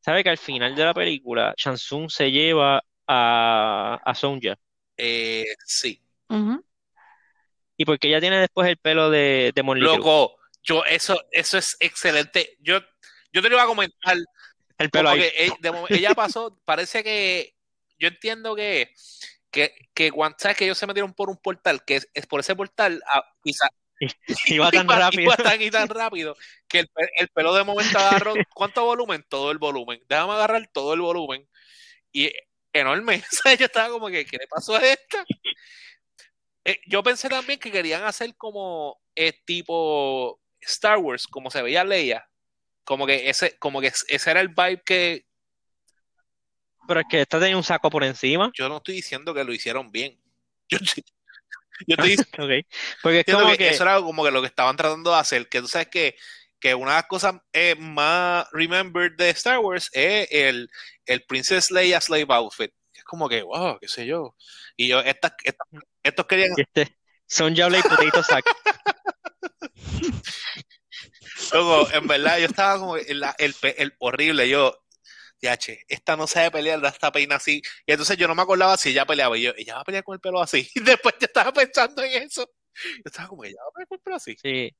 [0.00, 4.56] ¿Sabe que al final de la película, Shansung se lleva a, a Sonja?
[4.96, 6.00] Eh, sí.
[6.28, 6.64] Ujú.
[7.76, 9.62] ¿Y porque ella tiene después el pelo de, de?
[9.76, 12.56] Loco, yo, eso, eso es excelente.
[12.60, 12.80] Yo,
[13.34, 14.16] yo te lo iba a comentar.
[14.78, 15.20] El pelo ahí.
[15.20, 17.54] que ella, de momen- ella pasó, parece que
[17.98, 18.94] yo entiendo que,
[19.50, 22.40] que, que cuando sabes que ellos se metieron por un portal, que es, es por
[22.40, 23.68] ese portal, ah, quizá
[24.46, 25.22] Iba tan iba- rápido.
[25.22, 26.36] iba tan y tan rápido
[26.68, 28.34] que el, pe- el pelo de momento agarró.
[28.54, 29.24] ¿Cuánto volumen?
[29.28, 30.02] Todo el volumen.
[30.08, 31.48] Déjame agarrar todo el volumen.
[32.12, 32.32] Y
[32.72, 33.22] enorme.
[33.32, 35.24] O sea, yo estaba como que, ¿qué le pasó a esta?
[36.64, 41.84] Eh, yo pensé también que querían hacer como eh, tipo Star Wars, como se veía
[41.84, 42.28] Leia.
[42.84, 45.26] Como que ese, como que ese era el vibe que
[46.86, 48.50] Pero es que esta tenía un saco por encima.
[48.56, 50.20] yo no estoy diciendo que lo hicieron bien.
[50.68, 50.78] Yo,
[51.86, 52.66] yo estoy diciendo Ok.
[53.02, 55.48] Porque es como que que, eso era como que lo que estaban tratando de hacer,
[55.48, 56.16] que tú sabes que,
[56.60, 60.68] que una de las cosas eh, más remembered de Star Wars es el,
[61.06, 62.70] el Princess Leia Slave Outfit.
[62.92, 64.36] Es como que, wow, qué sé yo.
[64.76, 65.68] Y yo, estas, estas-
[66.02, 68.44] estos querían, este, son Blade Potato Sack.
[71.52, 74.76] luego, en verdad, yo estaba como el, el, el horrible, yo,
[75.40, 77.60] yache, esta no sabe pelear, da esta peina así.
[77.86, 79.36] Y entonces yo no me acordaba si ella peleaba.
[79.38, 80.68] Y yo, ella va a pelear con el pelo así.
[80.74, 82.44] Y después yo estaba pensando en eso.
[82.96, 84.36] Yo estaba como, ella va a pelear con el pelo así.
[84.40, 84.74] Sí.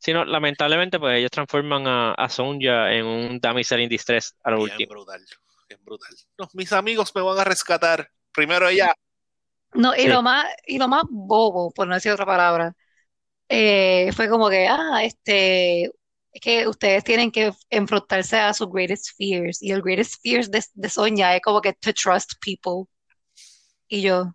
[0.00, 4.50] Sí, no, lamentablemente, pues ellos transforman a, a Sonja en un damsel in distress a
[4.52, 4.90] lo Bien último.
[4.90, 5.26] brutal,
[5.68, 6.14] bien brutal.
[6.38, 8.08] No, mis amigos me van a rescatar.
[8.32, 8.94] Primero ella.
[9.72, 10.08] No, y Sí.
[10.08, 12.74] lo más, y lo más bobo, por no decir otra palabra,
[13.48, 15.84] eh, fue como que, ah, este,
[16.32, 19.62] Es que ustedes tienen que enfrentarse a sus greatest fears.
[19.62, 22.84] Y el greatest fears de, de Sonia es como que to trust people.
[23.88, 24.32] Y yo,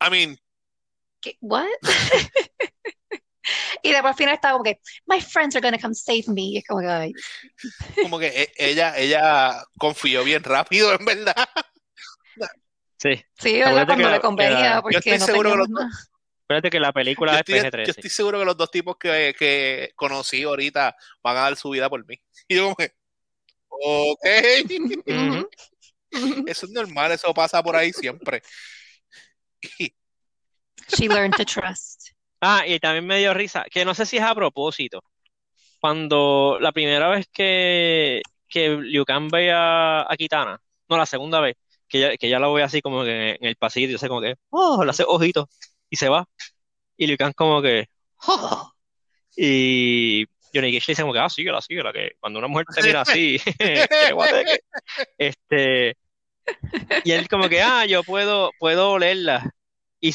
[0.00, 0.38] I mean,
[1.20, 1.36] ¿qué?
[1.40, 1.66] ¿What?
[3.82, 6.42] Y después al final estaba como que, my friends are gonna come save me.
[6.42, 7.12] Y es como que, ay,
[8.02, 11.34] como que e- ella, ella confió bien rápido, en verdad.
[12.98, 13.22] Sí.
[13.38, 13.82] sí, ¿verdad?
[13.82, 15.68] Acuérdate Cuando que le la- convenía, porque estoy no seguro que los.
[16.46, 17.88] Espérate que la película Yo es estoy, yo PG-13.
[17.88, 21.90] estoy seguro que los dos tipos que, que conocí ahorita van a dar su vida
[21.90, 22.16] por mí.
[22.48, 22.92] Y yo como que,
[23.68, 24.24] ok,
[26.46, 28.42] eso es normal, eso pasa por ahí siempre.
[30.88, 32.10] She learned to trust.
[32.40, 35.02] Ah, y también me dio risa, que no sé si es a propósito.
[35.80, 41.40] Cuando la primera vez que, que Liu Kang ve a, a Kitana, no, la segunda
[41.40, 41.56] vez,
[41.88, 44.20] que ya, que ya la voy así como que en el pasillo, yo sé como
[44.20, 45.46] que, oh, le hace ojitos,
[45.90, 46.26] y se va.
[46.96, 47.88] Y Liu Kang como que,
[48.26, 48.72] oh.
[49.36, 52.82] Y Johnny Cage le dice como que, ah, síguela, síguela, que cuando una mujer te
[52.82, 53.38] mira así.
[55.18, 55.96] Este,
[57.04, 59.50] y él como que, ah, yo puedo, puedo olerla.
[60.00, 60.14] Y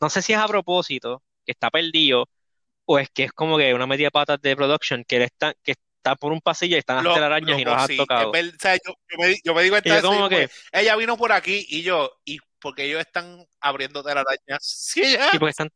[0.00, 2.28] no sé si es a propósito, que está perdido,
[2.84, 5.72] o es que es como que una media patas de production, que él está, que
[5.72, 8.32] está por un pasillo y están las telarañas y no las sí, han tocado.
[8.32, 10.48] ver- o sea, yo, yo me, yo me di Y cuenta yo como como que,
[10.48, 14.38] que, ella vino por aquí y yo, y porque ellos están abriendo telarañas.
[14.60, 15.28] Sí, ella.
[15.30, 15.70] sí, porque están,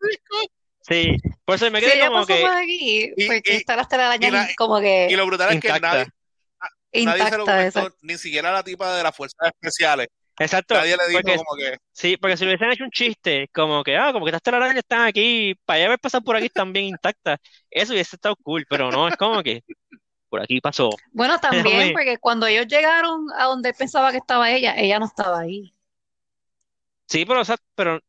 [0.81, 4.29] sí, por eso me quedé como que por aquí, Y- porque y- está las telarañas
[4.29, 5.93] y la- como Y que lo brutal es que intacta.
[6.93, 10.09] nadie, nadie se lo comentó, ni siquiera la tipa de las fuerzas especiales.
[10.37, 13.49] Exacto, Nadie le dijo porque como que, sí, porque si le hubiesen hecho un chiste,
[13.55, 16.47] como que, ah, como que estas telarañas están aquí, para allá haber pasado por aquí
[16.47, 17.39] están bien intactas,
[17.71, 19.63] eso hubiese estado cool, pero no, es como que
[20.29, 20.91] por aquí pasó.
[21.13, 25.07] Bueno, también, porque cuando ellos llegaron a donde él pensaba que estaba ella, ella no
[25.07, 25.73] estaba ahí.
[27.07, 28.01] Sí, pero, o sea, pero,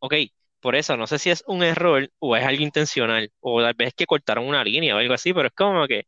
[0.00, 0.14] ok,
[0.60, 3.94] por eso, no sé si es un error o es algo intencional, o tal vez
[3.94, 6.06] que cortaron una línea o algo así, pero es como que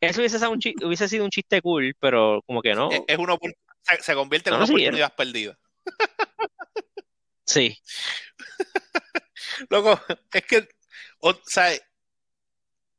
[0.00, 3.02] eso hubiese sido un chiste, hubiese sido un chiste cool, pero como que no, es,
[3.06, 3.36] es una
[3.82, 5.58] se, se convierte en No una oportunidad perdida.
[7.44, 7.76] sí,
[9.68, 10.00] Loco,
[10.32, 10.68] es que,
[11.20, 11.70] o, sea,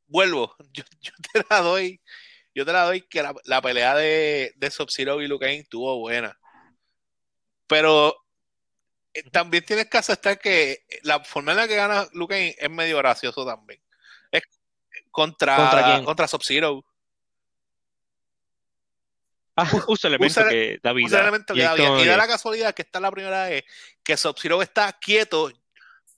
[0.06, 2.00] vuelvo, yo, yo te la doy,
[2.54, 6.38] yo te la doy que la, la pelea de, de Sub-Zero y Kang estuvo buena.
[7.66, 8.16] Pero
[9.30, 13.44] también tienes que aceptar que la forma en la que gana Kang es medio gracioso
[13.44, 13.80] también.
[14.30, 14.42] Es
[15.10, 16.04] contra, ¿Contra quién?
[16.04, 16.84] contra Sub-Zero.
[19.56, 22.02] ah, usa el elemento usa- que da vida, elemento y que da vida.
[22.02, 23.64] Y da la casualidad que está la primera vez
[24.02, 25.52] que Sub-Zero está quieto,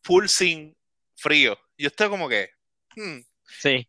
[0.02, 0.76] full sin
[1.16, 1.58] frío.
[1.76, 2.50] Yo estoy como que,
[2.94, 3.18] hmm,
[3.58, 3.88] sí,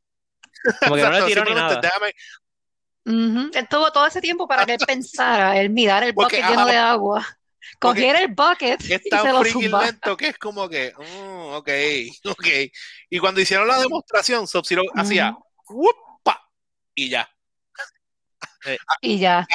[0.80, 2.14] como que no le tiró ni nada, déjame,
[3.08, 3.52] Ujú.
[3.54, 6.76] Él tuvo todo ese tiempo para que él pensara, él mirar el bucket lleno de
[6.76, 7.38] agua,
[7.80, 9.86] cogiera el bucket es y se tan lo zumbara.
[9.88, 11.70] lento que es como que, mm, ok,
[12.38, 12.48] ok.
[13.10, 15.36] Y cuando hicieron la demostración, Sub-Zero hacía,
[15.70, 16.42] ¡wupa!
[16.94, 17.30] Y ya.
[19.02, 19.46] Y ya.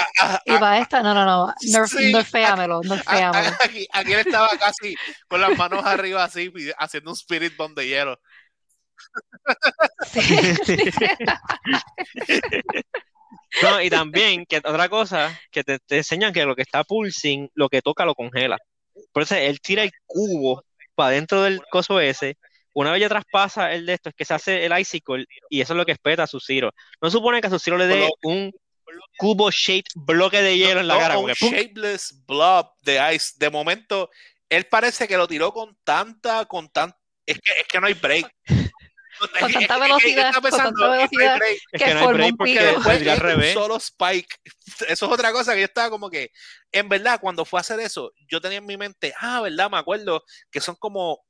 [0.45, 2.13] Y para esta, no, no, no, nerf, Sí.
[2.13, 3.49] nerféamelo, nerféamelo.
[3.49, 4.95] ah, Aquí, aquí él estaba casi
[5.27, 8.21] con las manos arriba así, haciendo un spirit bomb de hielo.
[10.13, 10.21] Sí.
[13.63, 17.51] No, y también, que otra cosa, que te, te enseñan que lo que está pulsing,
[17.55, 18.59] lo que toca lo congela.
[19.13, 20.65] Por eso él tira el cubo
[20.95, 22.37] para dentro del coso ese.
[22.75, 25.73] Una vez ya traspasa el de esto, es que se hace el icicle y eso
[25.73, 26.73] es lo que espeta a su Ciro.
[27.01, 28.53] No supone que a su Ciro le dé un
[29.17, 31.19] cubo shaped bloque de hielo en la No, cara.
[31.19, 31.51] un que, ¡pum!
[31.51, 33.35] shapeless blob de ice.
[33.39, 34.11] De momento,
[34.49, 36.95] él parece que lo tiró con tanta, con tan,
[37.27, 38.33] es que, es que no hay break.
[39.41, 41.41] Con tanta velocidad, con tanta velocidad.
[41.73, 42.65] Que que no formó un porque pico.
[42.65, 43.55] después al revés.
[43.55, 44.37] solo spike.
[44.87, 46.31] Eso es otra cosa que yo estaba como que,
[46.73, 49.79] en verdad, cuando fue a hacer eso, yo tenía en mi mente, ah, verdad, me
[49.79, 51.23] acuerdo que son como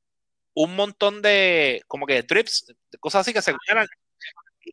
[0.55, 3.87] un montón de, como que drips, de cosas así que se eran.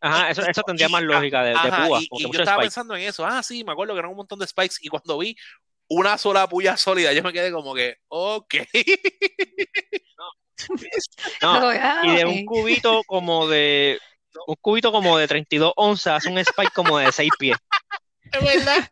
[0.00, 2.62] Ajá, eso, eso tendría más lógica de, de Ajá, púas, y, y yo estaba spike.
[2.62, 3.26] pensando en eso.
[3.26, 4.76] Ah, sí, me acuerdo que eran un montón de spikes.
[4.80, 5.34] Y cuando vi
[5.88, 8.54] una sola puya sólida, yo me quedé como que, ok.
[10.18, 10.24] No,
[12.04, 13.98] Y de un cubito como de
[14.46, 17.56] un cubito como de 32 onzas, un spike como de 6 pies.
[18.32, 18.90] Es verdad.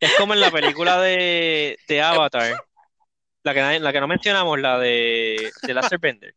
[0.00, 2.56] Es como en la película de, de Avatar,
[3.42, 6.34] la que, la que no mencionamos, la de, de Laser Bender.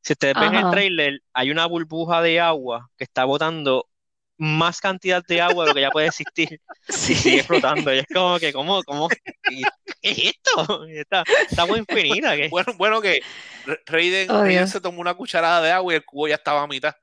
[0.00, 0.70] Si ustedes ven el Ajá.
[0.70, 3.88] trailer, hay una burbuja de agua que está botando
[4.38, 7.14] más cantidad de agua de lo que ya puede existir y Sí.
[7.14, 7.92] sigue flotando.
[7.92, 9.08] Y es como que, ¿cómo, cómo,
[9.50, 9.62] y-
[10.00, 10.88] ¿qué es esto?
[10.88, 12.36] Y Está, está muy infinita.
[12.36, 12.48] ¿qué?
[12.48, 13.20] Bueno, bueno que
[13.66, 16.62] Ra- Raiden, Oh, Raiden se tomó una cucharada de agua y el cubo ya estaba
[16.62, 16.94] a mitad.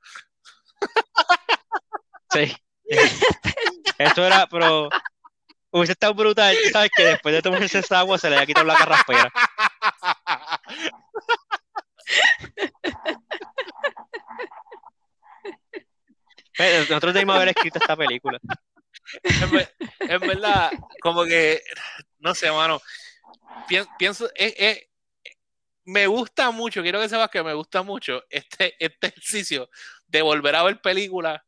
[2.32, 2.54] Sí.
[3.98, 4.88] Esto era, pero
[5.70, 6.90] hubiese estado brutal, ¿sabes?
[6.96, 9.32] Que después de tomarse esa agua se le había quitado la carraspera.
[16.36, 18.38] Pero Nosotros debimos haber escrito esta película.
[19.22, 21.62] En, ver- en verdad, como que,
[22.18, 22.80] no sé, mano,
[23.68, 24.88] pien- pienso, eh, eh,
[25.84, 29.68] me gusta mucho, quiero que sepas que me gusta mucho este, este ejercicio
[30.06, 31.40] de volver a ver películas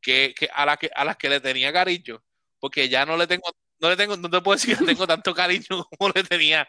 [0.00, 2.22] que, que a, las que a las que le tenía cariño,
[2.58, 5.34] porque ya no le tengo, no le tengo, no te puedo decir que tengo tanto
[5.34, 5.66] cariño
[5.98, 6.68] como le tenía,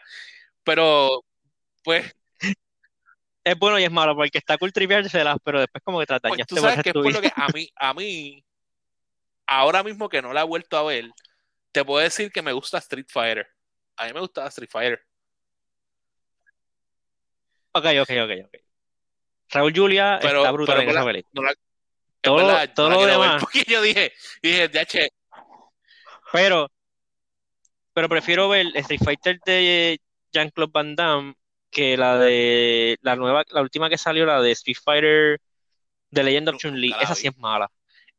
[0.64, 1.24] pero
[1.82, 2.12] pues,
[3.44, 6.46] Es bueno y es malo porque está cool triviárselas, pero después como que te pues
[6.46, 8.44] tú sabes que es por lo que a mí, a mí,
[9.46, 11.10] ahora mismo que no la he vuelto a ver,
[11.72, 13.46] te puedo decir que me gusta Street Fighter.
[13.96, 15.00] A mí me gusta Street Fighter.
[17.72, 18.54] Ok, ok, ok, ok.
[19.50, 21.32] Raúl Julia Pero- está brutal pero en esa la- película.
[21.34, 21.54] No la-
[22.20, 23.42] Todo- verdad, no todo la lo demás.
[23.42, 25.08] porque yo dije, dije, ya che,
[26.32, 26.70] Pero,
[27.92, 30.00] pero prefiero ver Street Fighter de
[30.32, 31.34] Jean-Claude Van Damme
[31.72, 35.40] que la de la nueva, la última que salió, la de Street Fighter
[36.12, 36.94] The Legend of Chun-Li.
[37.00, 37.20] Esa vi.
[37.20, 37.68] sí es mala.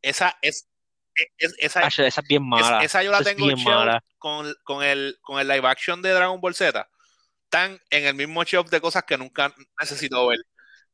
[0.01, 0.67] esa es,
[1.37, 2.83] es- esa, esa es bien es- mala.
[2.83, 4.03] esa yo la Esa tengo mala.
[4.17, 6.89] con, con el, con el live action de Dragon Ball Z.
[7.45, 10.39] Están en el mismo shelf de cosas que nunca necesito ver.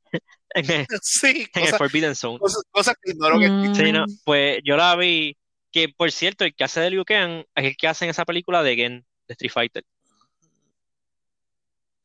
[0.55, 2.39] En el, Sí, en el Forbidden Zone.
[2.39, 3.75] cosas, cosas que ignoro que Mm.
[3.75, 5.37] Sí, no, pues yo la vi,
[5.71, 8.25] que por cierto, el que hace de Liu Kang es el que hace en esa
[8.25, 9.83] película de Gen, de Street Fighter.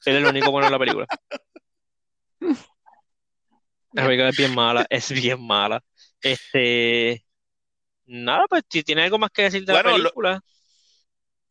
[0.06, 1.06] Él es el único bueno en la película.
[3.92, 5.80] La película es bien mala, es bien mala.
[6.20, 7.24] Este,
[8.06, 10.40] nada, pues si tiene algo más que decir de la Bueno, lo- película.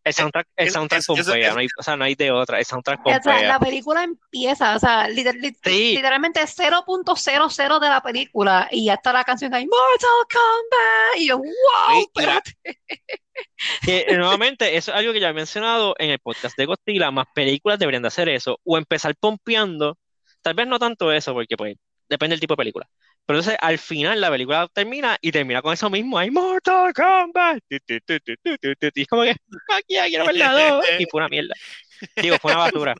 [0.05, 2.15] El soundtrack, el es- soundtrack es- eso- pompea, es- no hay, o sea, no hay
[2.15, 5.95] de otra, el soundtrack O sea, la película empieza, o sea, liter- lit- Sí.
[5.95, 11.37] literalmente 0.00 de la película y ya está la canción ahí, Mortal Kombat, y yo,
[11.37, 11.45] wow,
[11.93, 12.57] Sí, espérate.
[13.87, 17.27] Eh, nuevamente, eso es algo que ya he mencionado en el podcast de Godzilla, más
[17.33, 19.97] películas deberían de hacer eso, o empezar pompeando,
[20.41, 21.75] tal vez no tanto eso, porque pues
[22.09, 22.89] depende del tipo de película,
[23.25, 27.63] pero entonces al final la película termina y termina con eso mismo, hay Mortal Kombat,
[27.69, 29.35] y como que,
[29.75, 31.55] aquí dos, y fue una mierda,
[32.17, 32.95] digo, fue una basura,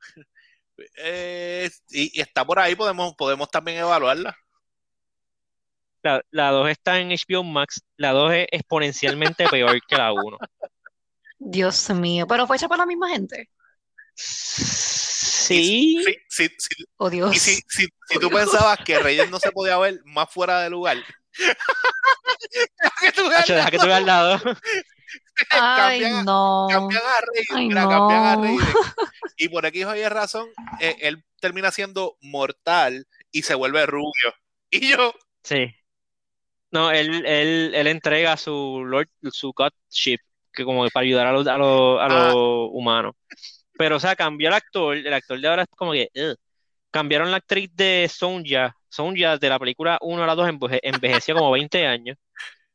[0.98, 4.36] eh, y, y está por ahí, podemos, podemos también evaluarla.
[6.06, 10.38] La, la 2 está en HBO Max, la 2 es exponencialmente peor que la 1.
[11.38, 13.50] Dios mío, pero fue hecha por la misma gente.
[14.14, 16.84] Sí, Sí, sí, sí.
[16.96, 17.34] Oh, Dios.
[17.34, 20.70] Y si, si, si tú pensabas que Reyes no se podía ver más fuera de
[20.70, 20.96] lugar,
[23.46, 24.42] deja que tú veas la 2.
[25.50, 26.66] Ay, cambian- no.
[26.70, 28.42] cambian a Reyes, Ay, mira, cambian a no.
[28.42, 28.64] Reyes.
[29.36, 30.48] Y por aquí hay razón,
[30.80, 34.34] eh, él termina siendo mortal y se vuelve rubio.
[34.70, 35.14] Y yo,
[35.44, 35.72] Sí.
[36.76, 40.18] No, él, él, él entrega su Lord, su Godship,
[40.52, 42.08] que como para ayudar a los, a los, a Ah.
[42.28, 43.14] los humanos.
[43.78, 46.36] Pero, o sea, cambió el actor, el actor de ahora es como que, ugh.
[46.90, 51.34] Cambiaron la actriz de Sonja, Sonja de la película 1 a la 2 enveje- envejeció
[51.34, 52.16] como 20 años.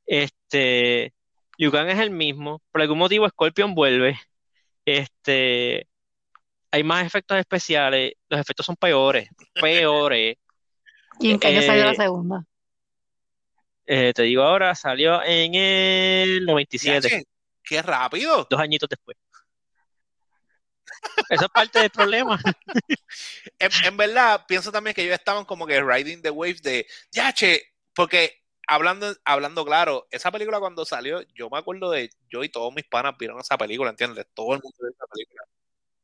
[0.05, 1.13] Este,
[1.57, 4.19] Liu Kang es el mismo, por algún motivo Scorpion vuelve.
[4.85, 5.87] Este,
[6.71, 10.37] hay más efectos especiales, los efectos son peores, peores.
[11.19, 12.45] ¿Y en qué año salió la Eh, segunda?
[13.85, 17.23] Eh, te digo ahora, salió en el 97, yache,
[17.63, 18.47] qué rápido.
[18.49, 19.17] dos añitos después.
[21.29, 22.39] Eso es parte del problema.
[23.59, 27.61] En, en verdad, pienso también que ellos estaban como que riding the wave de, yache,
[27.93, 32.73] porque hablando, hablando claro, esa película cuando salió, yo me acuerdo de, yo y todos
[32.73, 34.25] mis panas vieron esa película, ¿entiendes?
[34.33, 35.43] Todo el mundo vio esa película.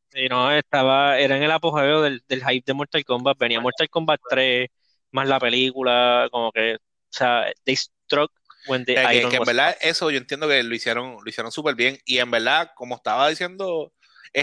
[0.10, 3.38] Sí, no, estaba, era en el apogeo del, del hype de Mortal Kombat.
[3.38, 4.70] Venía Mortal Kombat 3,
[5.12, 6.78] más la película, como que,
[7.18, 8.32] sea, they struck
[8.68, 10.76] when the O sea, que, iron que en was verdad eso yo entiendo que lo
[10.76, 11.98] hicieron, lo hicieron súper bien.
[12.06, 13.94] Y en verdad, como estaba diciendo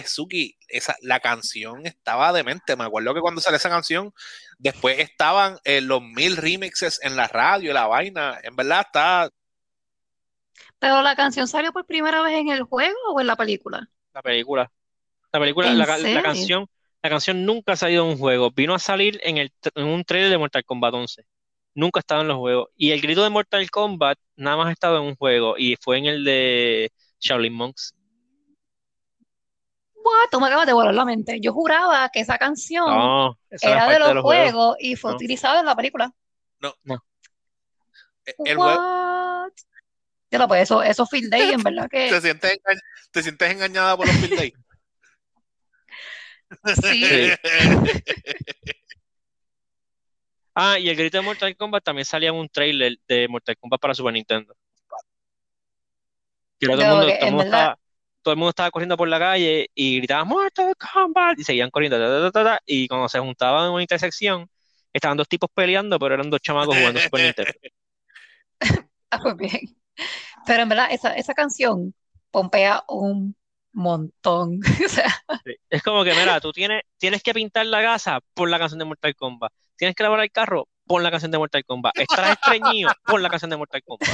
[0.07, 2.77] Suki, esa, la canción estaba demente.
[2.77, 4.13] Me acuerdo que cuando salió esa canción,
[4.59, 8.38] después estaban eh, los mil remixes en la radio, la vaina.
[8.42, 9.31] En verdad está,
[10.79, 13.88] ¿Pero la canción salió por primera vez en el juego o en la película?
[14.13, 14.71] la película.
[15.33, 15.87] La película, ¿En la,
[16.23, 16.69] canción,
[17.03, 18.53] la canción nunca ha salido en un juego.
[18.53, 21.25] Vino a salir en, el, en un trailer de Mortal Kombat 11.
[21.75, 22.68] Nunca ha estado en los juegos.
[22.77, 25.56] Y el grito de Mortal Kombat nada más ha estado en un juego.
[25.58, 27.94] Y fue en el de Shaolin Monks.
[29.94, 30.29] What?
[30.31, 31.38] Tú me acabas de volar la mente.
[31.40, 34.52] Yo juraba que esa canción No, eso no es era de los, de los juegos.
[34.52, 35.16] juegos y fue No.
[35.16, 36.12] utilizada en la película.
[38.27, 39.50] eh, el juego, What?
[40.31, 42.81] Lo pues eso, eso Field Day, en verdad te que sientes, engañ-
[43.12, 44.52] te sientes engañada por los Field Day.
[46.83, 47.31] sí.
[50.55, 53.81] Ah, y el grito de Mortal Kombat también salía en un trailer de Mortal Kombat
[53.81, 54.55] para Super Nintendo.
[56.59, 57.79] Que todo el mundo, todo el estaba,
[58.23, 61.98] todo el mundo estaba corriendo por la calle y gritaban Mortal Kombat y seguían corriendo.
[61.98, 64.48] ta, ta, ta, ta, y cuando se juntaban en una intersección,
[64.92, 67.52] estaban dos tipos peleando, pero eran dos chamacos jugando Super Nintendo.
[69.11, 69.77] Ah, pues bien.
[70.44, 71.94] Pero en verdad, esa, esa canción
[72.33, 73.37] pompea un
[73.73, 74.61] montón.
[74.85, 75.07] O sea,
[75.44, 75.55] Sí.
[75.69, 78.87] Es como que, mira, tú tienes, tienes que pintar la casa por la canción de
[78.87, 79.52] Mortal Kombat.
[79.77, 81.96] Tienes que lavar el carro, pon la canción de Mortal Kombat.
[81.98, 84.08] Estás estreñido, pon la canción de Mortal Kombat.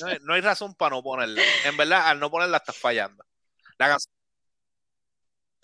[0.00, 1.42] No, hay- no hay razón para no ponerla.
[1.64, 3.24] En verdad, al no ponerla estás fallando.
[3.78, 4.12] La canción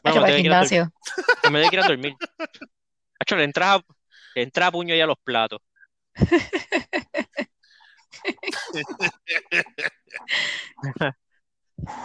[0.03, 0.71] Bueno, para me el tengo que ir a dormir.
[0.71, 0.93] gimnasio.
[1.45, 2.15] En vez de que ir a dormir.
[3.21, 3.83] Hacho, le entra, a-
[4.35, 5.61] le entra a puño ya a los platos.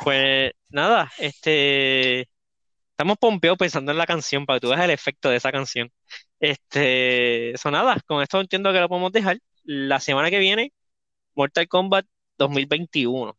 [0.03, 2.30] Pues nada, este
[3.02, 5.91] estamos pompeados pensando en la canción para que tú veas el efecto de esa canción.
[6.39, 9.39] Este, eso nada, con esto entiendo que lo podemos dejar.
[9.64, 10.72] La semana que viene,
[11.34, 12.06] Mortal Kombat
[12.38, 13.36] 2021.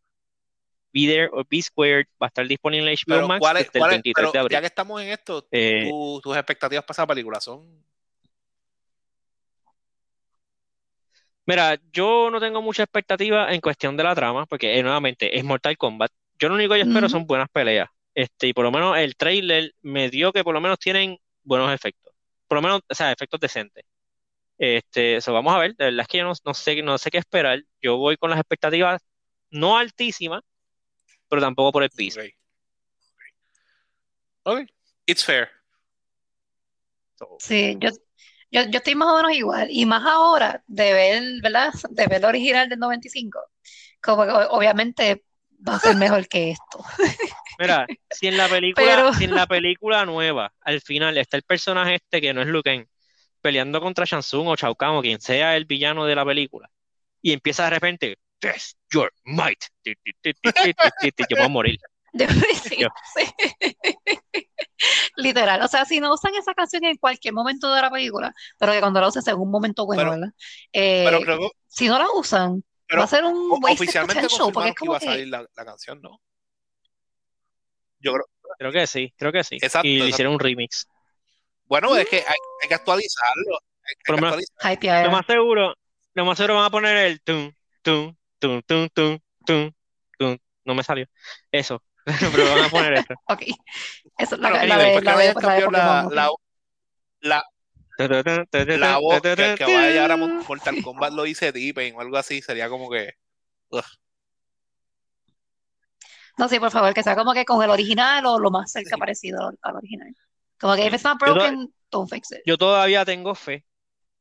[0.93, 3.67] Be There or Be Squared va a estar disponible en HBO Pero, Max ¿cuál es-
[3.67, 4.53] desde el cuál es- 23 de abril.
[4.57, 7.83] ya que estamos en esto, Eh, tu- tus expectativas para esa película son.
[11.47, 15.45] Mira, yo no tengo mucha expectativa en cuestión de la trama, porque eh, nuevamente es
[15.45, 16.11] Mortal Kombat.
[16.39, 17.09] Yo lo único que espero Ujú.
[17.11, 17.89] son buenas peleas.
[18.15, 21.73] Este, y por lo menos el trailer me dio que por lo menos tienen buenos
[21.73, 22.13] efectos.
[22.47, 23.85] Por lo menos, o sea, efectos decentes.
[24.59, 25.75] Este, eso vamos a ver.
[25.77, 27.63] De verdad es que yo no, no sé, no sé qué esperar.
[27.81, 29.03] Yo voy con las expectativas
[29.51, 30.43] no altísimas,
[31.29, 32.21] pero tampoco por el piso.
[32.21, 32.27] Ok.
[34.45, 34.71] Ok.
[35.07, 35.49] It's fair.
[37.15, 37.91] So, Sí, yo,
[38.51, 39.69] yo, yo estoy más o menos igual.
[39.71, 41.73] Y más ahora de ver, ¿verdad?
[41.91, 43.41] De ver el original del 95.
[44.01, 45.25] Como que obviamente
[45.67, 46.85] va a ser mejor que esto.
[47.59, 51.43] Mira, si en la película, Pero- si en la película nueva, al final está el
[51.43, 52.87] personaje este que no es Liu Kang,
[53.41, 56.71] peleando contra Shang Tsung o Shao Kahn o quien sea el villano de la película,
[57.21, 59.61] y empieza de repente, Test your might.
[59.83, 61.79] Ti, ti, ti, ti, ti, ti, ti, Yo voy a morir.
[62.13, 62.89] Yo- sí, Yo.
[63.15, 63.25] sí.
[65.17, 65.63] Literal.
[65.63, 68.81] O sea, si no usan esa canción en cualquier momento de la película, pero que
[68.81, 70.35] cuando la usen en un momento bueno, Pero- ¿verdad?
[70.73, 74.69] Eh, Pero creo si no la usan, pero va a ser un oficialmente potential, porque
[74.69, 76.21] es que iba como a salir la, la canción, ¿no?
[78.01, 78.27] Yo creo.
[78.59, 79.57] Creo que sí, creo que sí.
[79.57, 80.11] Exacto, Y le exacto.
[80.11, 80.87] hicieron un remix.
[81.65, 83.59] Bueno, es que hay, hay que actualizarlo.
[83.83, 83.95] Hay,
[84.61, 85.11] hay que actualizarlo.
[85.11, 85.75] Lo más seguro,
[86.13, 89.73] lo más seguro van a poner el tum, tum, tum, tum, tum, tum,
[90.19, 90.39] tum.
[90.67, 91.07] No me salió.
[91.51, 91.83] Eso.
[92.05, 93.15] Pero van a poner eso.
[93.27, 93.43] Ok.
[94.19, 96.31] Eso, la, Bueno, la anyway, de, ¿por qué la la
[97.21, 97.45] la,
[98.09, 102.17] la, voz que, que vaya a llegar a Mortal Kombat lo dice Tipen o algo
[102.17, 102.43] así?
[102.43, 103.15] Sería como que.
[103.71, 103.83] ugh.
[106.39, 108.97] No, sí, por favor, que sea como que con el original o lo más cerca
[108.97, 110.15] parecido al, al original.
[110.59, 112.39] Como que if it's not Yo broken, don't fix it.
[112.47, 113.65] Yo todavía tengo fe.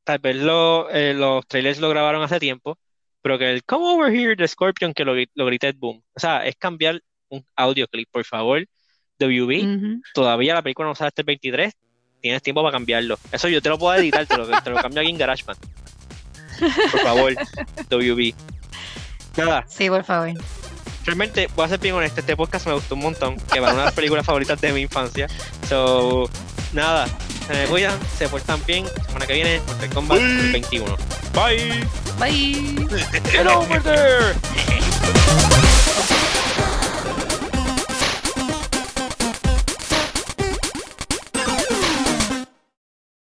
[0.04, 2.78] Tal vez lo- eh, los trailers lo grabaron hace tiempo,
[3.22, 6.04] pero que el Come Over Here de Scorpion que lo, lo grité Boom.
[6.14, 8.66] O sea, es cambiar un audio clip, por favor.
[9.20, 10.02] WB, Ujú.
[10.14, 11.74] todavía la película no sale hasta el 23.
[12.22, 13.18] Tienes tiempo para cambiarlo.
[13.32, 15.60] Eso yo te lo puedo editar, te lo, te lo cambio aquí en GarageBand.
[16.92, 17.34] Por favor,
[17.90, 18.34] WB.
[19.38, 20.30] Nada, Sí, por favor.
[21.06, 23.72] realmente voy a ser bien honesto, este podcast me gustó un montón, que va a
[23.72, 25.28] una de las películas favoritas de mi infancia.
[25.68, 26.30] So,
[26.74, 27.08] nada,
[27.48, 30.52] se me cuidan, se portan bien, semana que viene, Mortal Kombat Bye.
[30.52, 30.98] 21.
[31.34, 31.84] Bye!
[32.20, 32.88] Bye.
[33.32, 34.36] Get over there!